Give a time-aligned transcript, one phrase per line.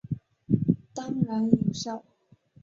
[0.95, 2.03] 当然有效！